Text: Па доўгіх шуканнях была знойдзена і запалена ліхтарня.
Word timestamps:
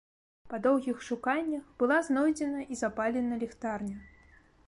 Па 0.53 0.59
доўгіх 0.67 1.03
шуканнях 1.09 1.67
была 1.83 1.99
знойдзена 2.09 2.65
і 2.77 2.79
запалена 2.81 3.35
ліхтарня. 3.43 3.97